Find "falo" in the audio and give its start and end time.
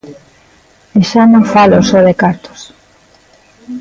1.53-1.77